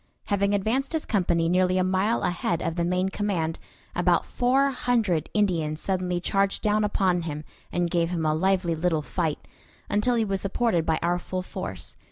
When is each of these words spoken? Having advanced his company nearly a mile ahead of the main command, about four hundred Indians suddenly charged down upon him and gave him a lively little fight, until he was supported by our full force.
Having 0.29 0.55
advanced 0.55 0.93
his 0.93 1.05
company 1.05 1.47
nearly 1.47 1.77
a 1.77 1.83
mile 1.83 2.23
ahead 2.23 2.59
of 2.59 2.75
the 2.75 2.83
main 2.83 3.09
command, 3.09 3.59
about 3.95 4.25
four 4.25 4.71
hundred 4.71 5.29
Indians 5.35 5.79
suddenly 5.79 6.19
charged 6.19 6.63
down 6.63 6.83
upon 6.83 7.21
him 7.21 7.43
and 7.71 7.87
gave 7.91 8.09
him 8.09 8.25
a 8.25 8.33
lively 8.33 8.73
little 8.73 9.03
fight, 9.03 9.47
until 9.91 10.15
he 10.15 10.25
was 10.25 10.41
supported 10.41 10.87
by 10.87 10.97
our 11.03 11.19
full 11.19 11.43
force. 11.43 11.97